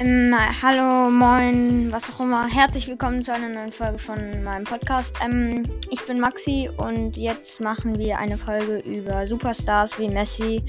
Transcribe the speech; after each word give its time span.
Ähm, 0.00 0.34
hallo, 0.60 1.08
moin, 1.08 1.92
was 1.92 2.10
auch 2.10 2.18
immer. 2.18 2.48
Herzlich 2.48 2.88
willkommen 2.88 3.22
zu 3.22 3.32
einer 3.32 3.48
neuen 3.48 3.70
Folge 3.70 4.00
von 4.00 4.42
meinem 4.42 4.64
Podcast. 4.64 5.14
Ähm, 5.24 5.70
ich 5.88 6.04
bin 6.04 6.18
Maxi 6.18 6.68
und 6.78 7.16
jetzt 7.16 7.60
machen 7.60 7.96
wir 7.96 8.18
eine 8.18 8.36
Folge 8.36 8.78
über 8.78 9.24
Superstars 9.28 9.96
wie 10.00 10.08
Messi, 10.08 10.64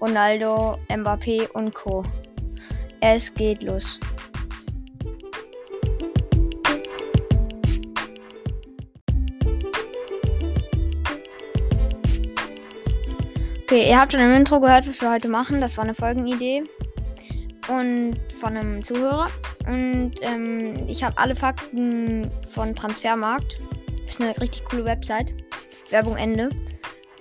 Ronaldo, 0.00 0.78
Mbappé 0.88 1.50
und 1.50 1.74
Co. 1.74 2.04
Es 3.00 3.34
geht 3.34 3.64
los. 3.64 3.98
Okay, 13.62 13.90
ihr 13.90 14.00
habt 14.00 14.12
schon 14.12 14.20
im 14.20 14.34
Intro 14.34 14.60
gehört, 14.60 14.88
was 14.88 15.00
wir 15.00 15.10
heute 15.10 15.28
machen. 15.28 15.60
Das 15.60 15.76
war 15.76 15.82
eine 15.82 15.94
Folgenidee 15.94 16.62
und 17.68 18.16
von 18.40 18.56
einem 18.56 18.82
Zuhörer. 18.84 19.28
Und 19.66 20.12
ähm, 20.22 20.86
ich 20.88 21.02
habe 21.02 21.16
alle 21.18 21.36
Fakten 21.36 22.30
von 22.50 22.74
Transfermarkt. 22.74 23.60
Ist 24.06 24.20
eine 24.20 24.38
richtig 24.40 24.64
coole 24.64 24.84
Website. 24.84 25.32
Werbung 25.90 26.16
Ende. 26.16 26.50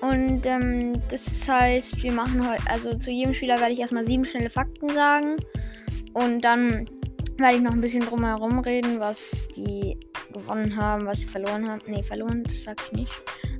Und 0.02 0.46
ähm, 0.46 1.02
das 1.10 1.48
heißt, 1.48 2.02
wir 2.04 2.12
machen 2.12 2.48
heute, 2.48 2.62
also 2.70 2.94
zu 2.94 3.12
jedem 3.12 3.34
Spieler 3.34 3.60
werde 3.60 3.74
ich 3.74 3.80
erstmal 3.80 4.06
sieben 4.06 4.26
schnelle 4.26 4.50
Fakten 4.50 4.90
sagen. 4.90 5.38
Und 6.14 6.42
dann 6.42 6.88
werde 7.38 7.58
ich 7.58 7.62
noch 7.62 7.74
ein 7.74 7.82
bisschen 7.82 8.06
drumherum 8.06 8.60
reden, 8.60 9.00
was 9.00 9.18
die 9.56 9.98
gewonnen 10.34 10.76
haben, 10.76 11.06
was 11.06 11.20
sie 11.20 11.26
verloren 11.26 11.68
haben. 11.68 11.82
Ne, 11.88 12.04
verloren, 12.04 12.44
das 12.44 12.64
sag 12.64 12.78
ich 12.86 12.92
nicht. 12.94 13.12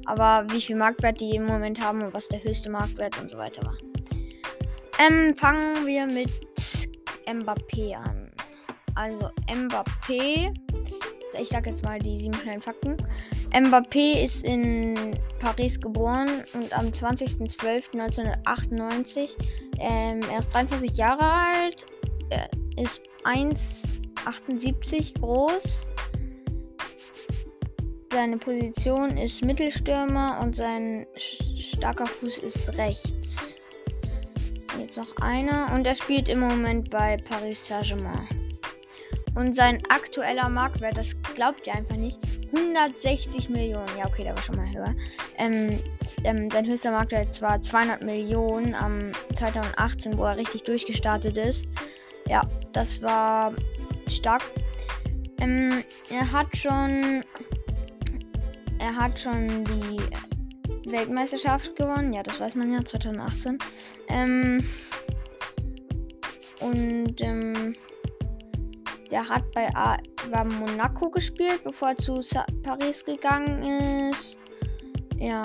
Aber 0.06 0.46
wie 0.52 0.62
viel 0.62 0.76
Marktwert 0.76 1.20
die 1.20 1.36
im 1.36 1.46
Moment 1.46 1.82
haben 1.82 2.02
und 2.02 2.14
was 2.14 2.28
der 2.28 2.44
höchste 2.44 2.70
Marktwert 2.70 3.20
und 3.20 3.30
so 3.30 3.38
weiter 3.38 3.66
war. 3.66 3.78
Ähm, 5.00 5.36
fangen 5.36 5.86
wir 5.86 6.08
mit 6.08 6.30
Mbappé 7.28 7.96
an. 7.96 8.32
Also 8.96 9.30
Mbappé, 9.48 10.52
ich 11.40 11.50
sag 11.50 11.68
jetzt 11.68 11.84
mal 11.84 12.00
die 12.00 12.18
sieben 12.18 12.34
schnellen 12.34 12.62
Fakten. 12.62 12.98
Mbappé 13.52 14.24
ist 14.24 14.44
in 14.44 15.16
Paris 15.40 15.80
geboren 15.80 16.44
und 16.54 16.76
am 16.78 16.88
20.12.1998. 16.88 19.30
Ähm, 19.80 20.22
er 20.32 20.40
ist 20.40 20.52
23 20.54 20.98
Jahre 20.98 21.24
alt, 21.24 21.86
er 22.30 22.50
ist 22.76 23.02
1,78 23.24 25.20
groß. 25.20 25.86
Seine 28.12 28.38
Position 28.38 29.16
ist 29.18 29.46
Mittelstürmer 29.46 30.40
und 30.42 30.56
sein 30.56 31.06
starker 31.76 32.08
Fuß 32.08 32.40
ist 32.40 32.76
rechts 32.78 33.17
jetzt 34.88 34.98
noch 34.98 35.18
einer. 35.22 35.74
Und 35.74 35.86
er 35.86 35.96
spielt 35.96 36.30
im 36.30 36.40
Moment 36.40 36.90
bei 36.90 37.18
Paris 37.18 37.68
Saint-Germain. 37.68 38.28
Und 39.36 39.56
sein 39.56 39.84
aktueller 39.90 40.50
Marktwert, 40.50 40.98
das 40.98 41.16
glaubt 41.36 41.68
ihr 41.68 41.76
einfach 41.76 41.96
nicht, 41.96 42.20
160 42.56 43.50
Millionen. 43.50 43.86
Ja, 43.98 44.08
okay, 44.08 44.24
der 44.24 44.36
war 44.36 44.42
schon 44.42 44.56
mal 44.56 44.74
höher. 44.74 44.96
Ähm, 45.38 45.80
ähm, 46.24 46.50
sein 46.50 46.66
höchster 46.66 46.92
Marktwert 46.92 47.40
war 47.42 47.62
200 47.62 48.04
Millionen 48.04 48.74
am 48.74 49.12
2018, 49.36 50.18
wo 50.18 50.24
er 50.24 50.38
richtig 50.38 50.64
durchgestartet 50.64 51.38
ist. 51.38 51.66
Ja, 52.28 52.42
das 52.74 53.02
war 53.04 53.54
stark. 54.08 54.42
Ähm, 55.40 55.84
er 56.10 56.32
hat 56.32 56.48
schon, 56.58 57.24
er 58.80 58.96
hat 58.96 59.20
schon 59.20 59.66
die 59.66 60.00
Weltmeisterschaft 60.92 61.76
gewonnen. 61.76 62.14
Ja, 62.14 62.24
das 62.24 62.40
weiß 62.40 62.56
man 62.56 62.72
ja, 62.72 62.84
2018. 62.84 63.58
Ähm, 64.10 64.68
und 66.60 67.22
ähm, 67.22 67.76
der 69.12 69.28
hat 69.28 69.50
bei 69.52 69.74
A 69.76 69.98
war 70.30 70.46
Monaco 70.46 71.10
gespielt, 71.10 71.64
bevor 71.64 71.90
er 71.90 71.98
zu 71.98 72.22
Sa 72.22 72.46
Paris 72.64 73.06
gegangen 73.06 74.12
ist. 74.12 74.38
Ja. 75.18 75.42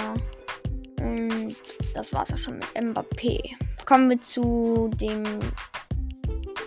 Und 1.00 1.56
das 1.94 2.12
war's 2.12 2.32
auch 2.32 2.38
schon 2.38 2.56
mit 2.56 2.68
Mbappé. 2.74 3.40
Kommen 3.84 4.10
wir 4.10 4.20
zu 4.20 4.90
dem 5.00 5.24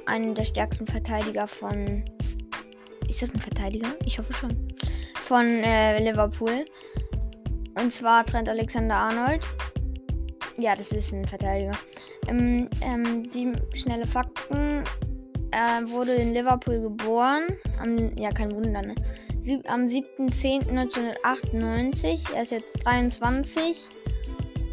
einen 0.06 0.36
der 0.36 0.46
stärksten 0.46 0.86
Verteidiger 0.86 1.48
von. 1.48 2.04
Ist 3.08 3.22
das 3.22 3.34
ein 3.34 3.40
Verteidiger? 3.40 3.88
Ich 4.06 4.20
hoffe 4.20 4.34
schon. 4.34 4.68
Von 5.16 5.46
äh, 5.46 6.00
Liverpool. 6.00 6.66
Und 7.76 7.94
zwar 7.94 8.26
Trent 8.26 8.50
Alexander 8.50 8.96
Arnold. 8.96 9.46
Ja, 10.58 10.76
das 10.76 10.92
ist 10.92 11.14
ein 11.14 11.28
Verteidiger. 11.28 11.74
Ähm, 12.28 12.68
ähm, 12.82 13.30
die 13.30 13.54
schnelle 13.76 14.08
Fakten. 14.08 14.84
Er 15.52 15.88
wurde 15.90 16.14
in 16.14 16.34
Liverpool 16.34 16.82
geboren. 16.82 17.44
Am, 17.82 18.18
ja, 18.18 18.32
kein 18.32 18.52
Wunder, 18.52 18.82
ne? 18.82 18.96
Sieb, 19.42 19.70
am 19.70 19.88
7.10.1998. 19.88 22.34
Er 22.34 22.44
ist 22.44 22.52
jetzt 22.52 22.86
23. 22.86 23.86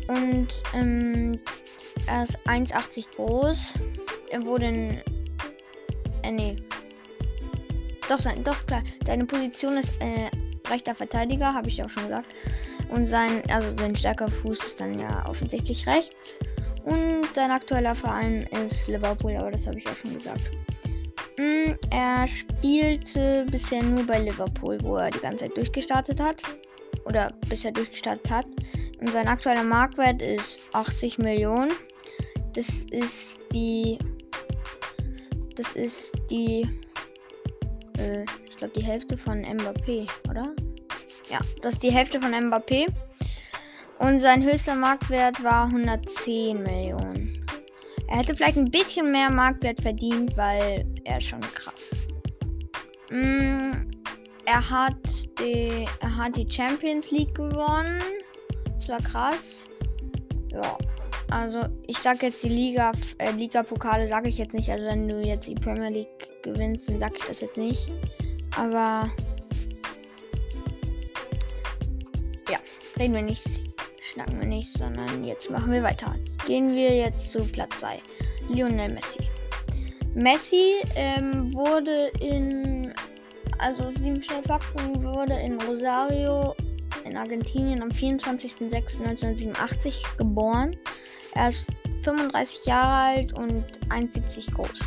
Und 0.08 0.48
ähm, 0.74 1.38
er 2.06 2.24
ist 2.24 2.38
1,80 2.46 3.06
groß. 3.16 3.74
Er 4.30 4.44
wurde 4.44 4.66
in. 4.66 5.00
Äh, 6.22 6.30
nee. 6.30 6.54
Doch, 8.08 8.20
sein, 8.20 8.42
doch, 8.44 8.66
klar. 8.66 8.82
Seine 9.06 9.24
Position 9.24 9.76
ist 9.76 9.92
äh, 10.00 10.28
rechter 10.72 10.94
Verteidiger, 10.94 11.54
habe 11.54 11.68
ich 11.68 11.82
auch 11.84 11.90
schon 11.90 12.08
gesagt. 12.08 12.26
Und 12.88 13.06
sein, 13.06 13.42
also 13.48 13.68
sein 13.78 13.96
stärker 13.96 14.28
Fuß 14.28 14.58
ist 14.64 14.80
dann 14.80 14.98
ja 14.98 15.24
offensichtlich 15.28 15.86
rechts. 15.86 16.38
Und 16.84 17.28
sein 17.34 17.50
aktueller 17.50 17.94
Verein 17.94 18.46
ist 18.66 18.88
Liverpool, 18.88 19.36
aber 19.36 19.52
das 19.52 19.66
habe 19.66 19.78
ich 19.78 19.86
auch 19.86 19.96
schon 19.96 20.14
gesagt. 20.14 20.50
Mm, 21.38 21.72
er 21.90 22.26
spielte 22.28 23.46
bisher 23.50 23.82
nur 23.82 24.04
bei 24.06 24.18
Liverpool, 24.18 24.78
wo 24.82 24.96
er 24.96 25.10
die 25.10 25.20
ganze 25.20 25.44
Zeit 25.44 25.56
durchgestartet 25.56 26.20
hat. 26.20 26.42
Oder 27.04 27.32
bisher 27.48 27.72
durchgestartet 27.72 28.30
hat. 28.30 28.46
Und 29.00 29.10
sein 29.10 29.28
aktueller 29.28 29.64
Marktwert 29.64 30.20
ist 30.22 30.60
80 30.72 31.18
Millionen. 31.18 31.72
Das 32.54 32.84
ist 32.90 33.40
die. 33.52 33.98
Das 35.56 35.72
ist 35.72 36.12
die. 36.30 36.68
Äh, 37.98 38.24
glaube, 38.62 38.78
die 38.78 38.86
Hälfte 38.86 39.16
von 39.18 39.44
Mbappé, 39.44 40.08
oder? 40.30 40.54
Ja, 41.28 41.40
das 41.62 41.74
ist 41.74 41.82
die 41.82 41.90
Hälfte 41.90 42.20
von 42.20 42.32
Mbappé. 42.32 42.86
Und 43.98 44.20
sein 44.20 44.42
höchster 44.42 44.76
Marktwert 44.76 45.42
war 45.42 45.66
110 45.66 46.62
Millionen. 46.62 47.44
Er 48.08 48.18
hätte 48.18 48.36
vielleicht 48.36 48.58
ein 48.58 48.70
bisschen 48.70 49.10
mehr 49.10 49.30
Marktwert 49.30 49.80
verdient, 49.80 50.36
weil 50.36 50.86
er 51.04 51.18
ist 51.18 51.24
schon 51.24 51.40
krass. 51.40 51.90
Mm, 53.10 53.88
er, 54.44 54.70
hat 54.70 54.96
die, 55.40 55.86
er 56.00 56.16
hat 56.16 56.36
die 56.36 56.48
Champions 56.48 57.10
League 57.10 57.34
gewonnen. 57.34 58.00
Das 58.78 58.88
war 58.88 59.00
krass. 59.00 59.66
Ja. 60.52 60.78
Also 61.30 61.62
ich 61.86 61.98
sag 61.98 62.22
jetzt 62.22 62.44
die 62.44 62.48
Liga, 62.48 62.92
äh, 63.18 63.32
Liga-Pokale 63.32 64.06
sage 64.06 64.28
ich 64.28 64.38
jetzt 64.38 64.54
nicht. 64.54 64.70
Also 64.70 64.84
wenn 64.84 65.08
du 65.08 65.20
jetzt 65.20 65.48
die 65.48 65.54
Premier 65.54 65.88
League 65.88 66.42
gewinnst, 66.42 66.88
dann 66.88 67.00
sag 67.00 67.16
ich 67.16 67.24
das 67.24 67.40
jetzt 67.40 67.56
nicht. 67.56 67.92
Aber 68.56 69.10
reden 72.98 73.14
wir 73.14 73.22
nicht, 73.22 73.46
schnacken 74.00 74.38
wir 74.38 74.46
nicht, 74.46 74.76
sondern 74.76 75.24
jetzt 75.24 75.50
machen 75.50 75.72
wir 75.72 75.82
weiter. 75.82 76.14
Gehen 76.46 76.74
wir 76.74 76.94
jetzt 76.94 77.32
zu 77.32 77.42
Platz 77.44 77.80
2. 77.80 78.00
Lionel 78.48 78.92
Messi. 78.92 79.18
Messi 80.14 80.74
ähm, 80.94 81.52
wurde 81.54 82.12
in, 82.20 82.92
also 83.58 83.90
sieben 83.98 84.22
wurde 85.02 85.32
in 85.34 85.60
Rosario 85.62 86.54
in 87.04 87.16
Argentinien 87.16 87.82
am 87.82 87.88
24.06.1987 87.88 89.94
geboren. 90.18 90.76
Er 91.34 91.48
ist 91.48 91.64
35 92.04 92.66
Jahre 92.66 93.16
alt 93.16 93.32
und 93.32 93.64
1,70 93.88 94.54
groß. 94.54 94.78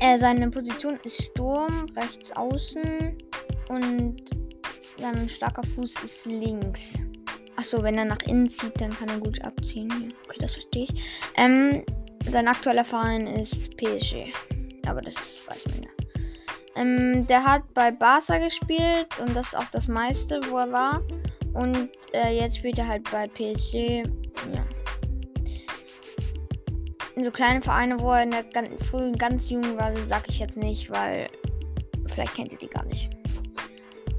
Er, 0.00 0.18
seine 0.18 0.48
Position 0.50 0.98
ist 1.04 1.22
Sturm, 1.22 1.86
rechts 1.96 2.30
außen 2.36 3.18
und 3.68 4.16
sein 4.98 5.28
starker 5.28 5.62
Fuß 5.74 5.94
ist 6.04 6.26
links. 6.26 6.94
Achso, 7.56 7.82
wenn 7.82 7.98
er 7.98 8.04
nach 8.04 8.22
innen 8.26 8.48
zieht, 8.48 8.80
dann 8.80 8.90
kann 8.90 9.08
er 9.08 9.18
gut 9.18 9.42
abziehen. 9.44 10.14
Okay, 10.24 10.38
das 10.38 10.52
verstehe 10.52 10.84
ich. 10.84 10.94
Ähm, 11.36 11.84
sein 12.30 12.46
aktueller 12.46 12.84
Verein 12.84 13.26
ist 13.26 13.76
PSG. 13.76 14.32
Aber 14.86 15.00
das 15.00 15.16
weiß 15.46 15.66
man 15.66 15.82
ja. 15.82 15.90
Ähm, 16.76 17.26
der 17.26 17.42
hat 17.42 17.62
bei 17.74 17.90
Barca 17.90 18.38
gespielt 18.38 19.08
und 19.20 19.34
das 19.34 19.48
ist 19.48 19.56
auch 19.56 19.70
das 19.72 19.88
meiste, 19.88 20.40
wo 20.48 20.58
er 20.58 20.70
war. 20.70 21.02
Und 21.54 21.88
äh, 22.12 22.38
jetzt 22.38 22.58
spielt 22.58 22.78
er 22.78 22.86
halt 22.86 23.10
bei 23.10 23.26
PSG. 23.26 24.04
Ja. 24.54 24.64
So 27.24 27.32
kleine 27.32 27.60
Vereine, 27.60 27.98
wo 28.00 28.12
er 28.12 28.22
in 28.22 28.30
der 28.30 28.44
ganz, 28.44 28.70
frühen 28.86 29.16
ganz 29.16 29.50
jung 29.50 29.76
war, 29.76 29.92
sag 30.08 30.28
ich 30.28 30.38
jetzt 30.38 30.56
nicht, 30.56 30.88
weil 30.90 31.26
vielleicht 32.06 32.34
kennt 32.34 32.52
ihr 32.52 32.58
die 32.58 32.68
gar 32.68 32.86
nicht. 32.86 33.10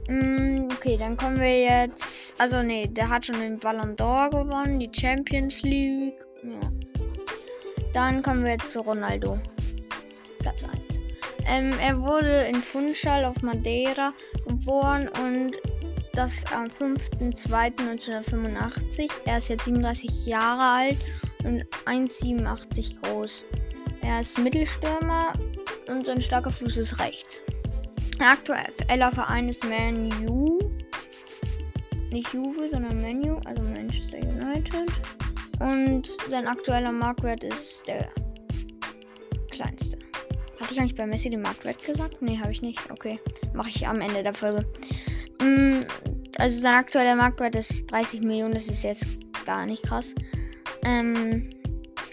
Mm, 0.10 0.68
okay, 0.72 0.98
dann 0.98 1.16
kommen 1.16 1.40
wir 1.40 1.62
jetzt. 1.62 2.34
Also, 2.38 2.62
nee, 2.62 2.88
der 2.88 3.08
hat 3.10 3.26
schon 3.26 3.40
den 3.40 3.58
Ballon 3.60 3.96
d'Or 3.96 4.30
gewonnen, 4.30 4.80
die 4.80 4.92
Champions 4.92 5.62
League. 5.62 6.20
Ja. 6.44 6.60
Dann 7.94 8.22
kommen 8.22 8.44
wir 8.44 8.52
jetzt 8.54 8.72
zu 8.72 8.82
Ronaldo. 8.82 9.38
Platz 10.40 10.64
1. 10.64 10.74
Ähm, 11.48 11.74
er 11.82 12.02
wurde 12.02 12.42
in 12.44 12.56
Funchal 12.56 13.24
auf 13.26 13.42
Madeira 13.42 14.14
geboren 14.48 15.10
und 15.24 15.52
das 16.14 16.34
am 16.54 16.66
5.2.1985. 16.66 19.10
Er 19.26 19.38
ist 19.38 19.50
jetzt 19.50 19.66
37 19.66 20.26
Jahre 20.26 20.62
alt 20.62 20.98
und 21.44 21.66
1,87 21.86 23.02
groß. 23.02 23.44
Er 24.02 24.22
ist 24.22 24.38
Mittelstürmer 24.38 25.34
und 25.88 26.06
sein 26.06 26.22
starker 26.22 26.52
Fuß 26.52 26.78
ist 26.78 27.00
rechts. 27.00 27.42
Aktueller 28.20 29.12
Verein 29.12 29.50
ist 29.50 29.64
Man 29.64 30.12
U. 30.28 30.60
Nicht 32.12 32.34
Juve, 32.34 32.68
sondern 32.70 33.02
Menu, 33.02 33.40
also 33.46 33.62
Manchester 33.62 34.18
United. 34.18 34.92
Und 35.60 36.08
sein 36.30 36.48
aktueller 36.48 36.92
Marktwert 36.92 37.44
ist 37.44 37.84
der 37.88 38.10
kleinste. 39.52 39.98
Hatte 40.60 40.74
ich 40.74 40.80
eigentlich 40.80 40.96
bei 40.96 41.06
Messi 41.06 41.30
den 41.30 41.42
Marktwert 41.42 41.84
gesagt? 41.84 42.22
Nee, 42.22 42.38
habe 42.40 42.52
ich 42.52 42.62
nicht. 42.62 42.80
Okay, 42.92 43.20
mache 43.54 43.70
ich 43.70 43.88
am 43.88 44.02
Ende 44.02 44.24
der 44.24 44.34
Folge. 44.34 44.66
Mm, 45.42 45.82
also 46.38 46.60
sein 46.62 46.76
aktueller 46.76 47.16
Marktwert 47.16 47.56
ist 47.56 47.92
30 47.92 48.22
Millionen. 48.22 48.54
Das 48.54 48.68
ist 48.68 48.84
jetzt 48.84 49.06
gar 49.46 49.66
nicht 49.66 49.84
krass. 49.84 50.14
Ähm, 50.84 51.50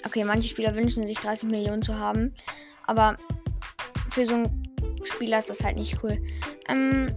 okay, 0.04 0.24
manche 0.24 0.48
Spieler 0.48 0.74
wünschen 0.74 1.06
sich 1.06 1.18
30 1.18 1.48
Millionen 1.48 1.82
zu 1.82 1.98
haben. 1.98 2.34
Aber 2.86 3.16
für 4.10 4.26
so 4.26 4.34
einen 4.34 4.62
Spieler 5.04 5.38
ist 5.38 5.50
das 5.50 5.62
halt 5.62 5.78
nicht 5.78 6.02
cool. 6.02 6.18
Ähm, 6.68 7.14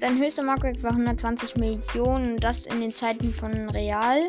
sein 0.00 0.18
höchster 0.18 0.42
Marktwert 0.42 0.82
war 0.82 0.92
120 0.92 1.56
Millionen. 1.56 2.38
Das 2.38 2.66
in 2.66 2.80
den 2.80 2.90
Zeiten 2.90 3.32
von 3.32 3.68
Real. 3.70 4.22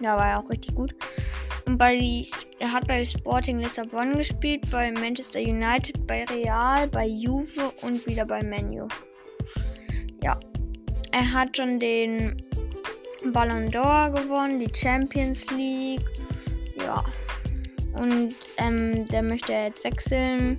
Da 0.00 0.16
war 0.16 0.28
er 0.28 0.40
auch 0.40 0.50
richtig 0.50 0.74
gut. 0.74 0.94
Und 1.66 1.78
bei, 1.78 2.22
er 2.60 2.72
hat 2.72 2.86
bei 2.86 3.04
Sporting 3.04 3.58
Lissabon 3.58 4.16
gespielt, 4.16 4.70
bei 4.70 4.92
Manchester 4.92 5.40
United, 5.40 6.06
bei 6.06 6.24
Real, 6.24 6.86
bei 6.86 7.06
Juve 7.06 7.72
und 7.82 8.06
wieder 8.06 8.24
bei 8.24 8.42
Menu. 8.42 8.86
Ja. 10.22 10.38
Er 11.10 11.32
hat 11.32 11.56
schon 11.56 11.80
den 11.80 12.36
Ballon 13.32 13.70
d'Or 13.70 14.10
gewonnen, 14.10 14.60
die 14.60 14.70
Champions 14.74 15.46
League. 15.50 16.04
Ja. 16.76 17.04
Und 17.94 18.34
ähm, 18.58 19.08
der 19.08 19.22
möchte 19.22 19.52
jetzt 19.52 19.84
wechseln. 19.84 20.58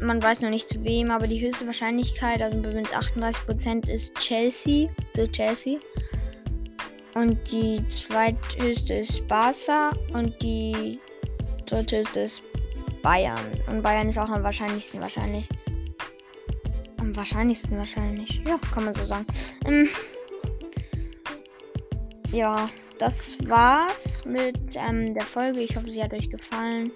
Man 0.00 0.22
weiß 0.22 0.42
noch 0.42 0.50
nicht 0.50 0.68
zu 0.68 0.82
wem, 0.84 1.10
aber 1.10 1.26
die 1.26 1.40
höchste 1.40 1.66
Wahrscheinlichkeit, 1.66 2.42
also 2.42 2.58
mit 2.58 2.88
38% 2.88 3.88
ist 3.88 4.14
Chelsea, 4.16 4.88
so 5.16 5.26
Chelsea. 5.26 5.78
Und 7.14 7.38
die 7.50 7.80
zweithöchste 7.88 8.94
ist 8.94 9.26
Barca 9.28 9.92
und 10.12 10.34
die 10.42 10.98
dritthöchste 11.66 12.20
ist 12.20 12.42
Bayern. 13.02 13.38
Und 13.68 13.82
Bayern 13.82 14.08
ist 14.08 14.18
auch 14.18 14.30
am 14.30 14.42
wahrscheinlichsten 14.42 15.00
wahrscheinlich. 15.00 15.48
Am 16.98 17.14
wahrscheinlichsten 17.14 17.76
wahrscheinlich. 17.76 18.42
Ja, 18.46 18.58
kann 18.72 18.84
man 18.84 18.94
so 18.94 19.04
sagen. 19.04 19.26
Ähm, 19.66 19.88
ja, 22.34 22.68
das 22.98 23.36
war's 23.46 24.24
mit 24.24 24.58
ähm, 24.74 25.14
der 25.14 25.24
Folge. 25.24 25.60
Ich 25.60 25.76
hoffe, 25.76 25.90
sie 25.90 26.02
hat 26.02 26.12
euch 26.12 26.28
gefallen. 26.28 26.90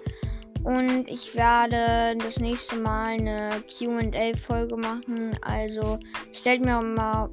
Und 0.63 1.09
ich 1.09 1.33
werde 1.35 2.17
das 2.17 2.39
nächste 2.39 2.75
Mal 2.75 3.13
eine 3.13 3.63
QA-Folge 3.67 4.75
machen. 4.75 5.37
Also 5.41 5.97
stellt 6.33 6.61
mir 6.61 6.81
mal 6.81 7.29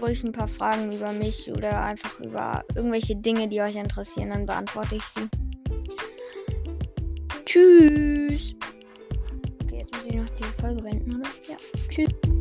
ruhig 0.00 0.22
ein 0.22 0.32
paar 0.32 0.48
Fragen 0.48 0.92
über 0.92 1.12
mich 1.12 1.50
oder 1.50 1.84
einfach 1.84 2.20
über 2.20 2.64
irgendwelche 2.76 3.16
Dinge, 3.16 3.48
die 3.48 3.60
euch 3.60 3.74
interessieren, 3.74 4.30
dann 4.30 4.46
beantworte 4.46 4.96
ich 4.96 5.02
sie. 5.16 5.28
Tschüss. 7.44 8.54
Okay, 9.64 9.78
jetzt 9.78 9.92
muss 9.92 10.04
ich 10.06 10.14
noch 10.14 10.28
die 10.30 10.60
Folge 10.60 10.84
wenden, 10.84 11.16
oder? 11.16 11.28
Ja. 11.48 11.56
Tschüss. 11.88 12.33